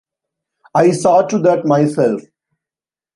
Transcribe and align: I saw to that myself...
I 0.73 0.93
saw 0.93 1.21
to 1.27 1.37
that 1.43 1.67
myself... 1.67 2.23